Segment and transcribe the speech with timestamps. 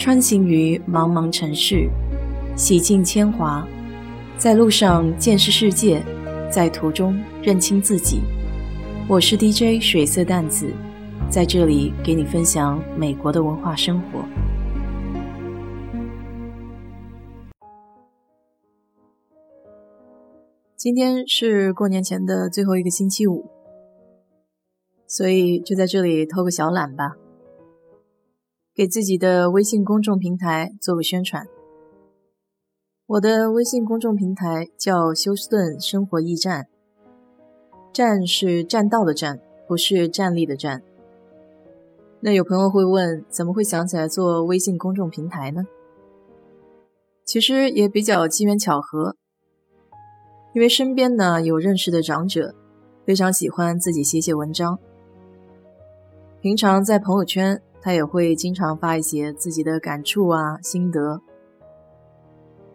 [0.00, 1.86] 穿行于茫茫城市，
[2.56, 3.68] 洗尽铅华，
[4.38, 6.02] 在路上见识世界，
[6.50, 8.22] 在途中认清自己。
[9.06, 10.72] 我是 DJ 水色淡子，
[11.28, 14.24] 在这里给你分享美国的文化生活。
[20.78, 23.50] 今天是过年前的最后一个星期五，
[25.06, 27.16] 所以就在这里偷个小懒吧，
[28.74, 31.46] 给自己的微信公众平台做个宣传。
[33.06, 36.68] 我的微信公众平台叫休斯顿生活驿站，
[37.92, 40.82] 站是栈道的站，不是站立的站。
[42.20, 45.64] 那有朋友会问，怎么会想起来做微信公众平台呢？
[47.24, 49.16] 其实也比较机缘巧合。
[50.52, 52.54] 因为身边呢有认识的长者，
[53.04, 54.78] 非常喜欢自己写写文章。
[56.40, 61.20] 平常在朋友圈，他也会经常发一些自己的感触啊、心得。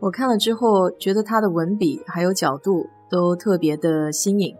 [0.00, 4.56] 我看了之后，觉得他的文笔还有角度都特别的新颖，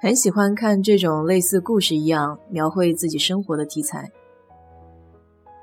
[0.00, 4.10] 很喜欢看这种类似故事一样描绘自己生活的题材。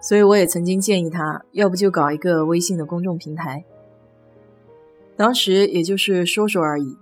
[0.02, 3.66] 所以我也曾经建议他，要不就搞一个微信的公众平台。
[5.18, 6.98] 当时也就是说说而已。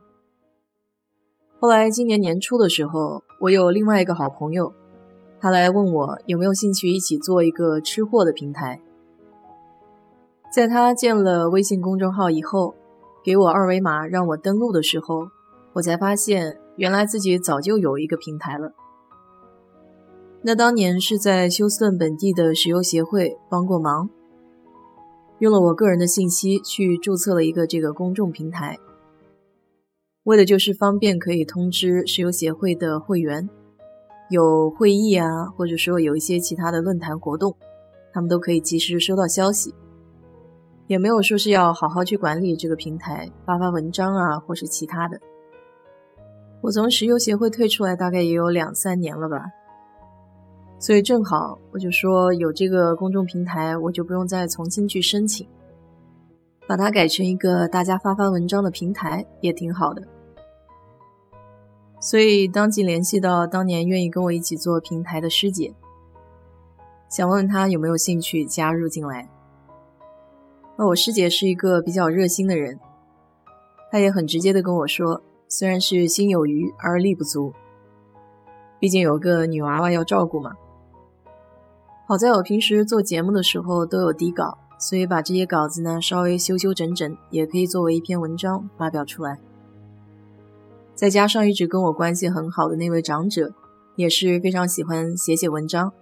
[1.59, 4.73] 后来今年年初的时候，我有另外一个好朋友，
[5.39, 8.81] 他来问我有没有兴趣一起做一个吃货的平台。
[10.53, 12.75] 在他建了微信公众号以后，
[13.23, 15.27] 给我二维码让我登录的时候，
[15.73, 18.73] 我才发现原来自己早就有一个平台了。
[20.41, 24.09] 那当年是在休斯顿本地的石油协会帮过忙。
[25.39, 28.79] 用了我个人的信息去注册了一个这个公众平台，
[30.23, 33.47] 为的就是方便可以通知石油协会的会员，
[34.29, 37.55] 有会议啊，或者说有一些其他的论坛活动，
[38.11, 39.73] 他们都可以及时收到消息。
[40.87, 45.19] 也没有说是要好好去管理这个平台，发发文章啊，或是其他的。
[46.61, 49.45] 我从石油协会退出来大概也有两三年了吧。
[50.79, 55.47] 所以正好，我就说有这个公众平台，我就不用再重新去申请，
[56.67, 60.01] 把它改成一个大家发发文章的平台，也挺好的。
[62.07, 65.73] 所以当即联系到当年愿意跟我一起做平台的师姐，
[67.09, 69.29] 想问问她有没有兴趣加入进来。
[70.77, 72.79] 那我师姐是一个比较热心的人，
[73.91, 77.51] 她也很直接的跟我说，虽然是心有余而力不足，
[78.79, 80.53] 毕竟有个女娃娃要照顾嘛。
[82.07, 89.37] 好在我平时做节目的时候都有底稿，所以把这些稿子呢稍微修修整整，也可以作为一篇文章发表出来。
[90.97, 93.53] 再加上一直跟我关系很好的那位长者，
[93.95, 95.93] 也是非常喜欢写写文章，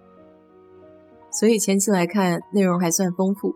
[1.30, 3.54] 所以前期来看内容还算丰富。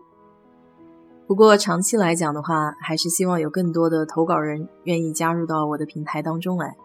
[1.25, 6.77] 不过长期来讲的话，还是希望有更多的投稿人愿意加入到我的平台当中来。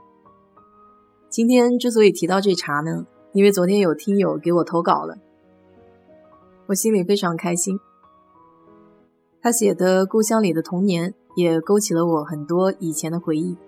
[1.29, 5.19] 今天之所以提到这茬呢，因为昨天有听友给我投稿了。
[6.69, 7.79] 我心里非常开心。
[9.43, 13.59] 他写的《故乡里的童年》也勾起了我很多以前的回忆。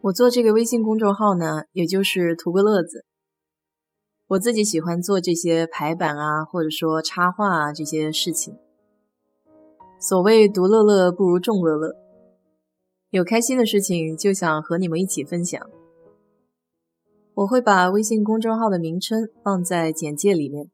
[0.00, 3.04] 我做这个微信公众号呢，也就是图个乐子。
[4.28, 8.56] 我自己喜欢做这些排版啊，或者说插画啊这些事情。
[9.98, 11.96] 所谓独乐乐不如众乐乐，
[13.10, 15.60] 有开心的事情就想和你们一起分享。
[17.34, 20.70] 我会把微信公众号的名称放在简介里面。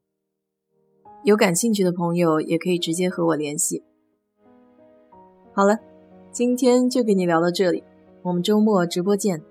[1.23, 3.83] 有感兴趣的朋友也可以直接和我联系。
[5.55, 5.79] 好了，
[6.31, 7.83] 今天就给你聊到这里，
[8.25, 9.43] 我们周末直播见，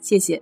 [0.00, 0.40] 谢谢。